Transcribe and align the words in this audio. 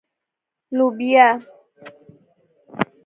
🫘 0.75 0.77
لبیا 0.97 1.27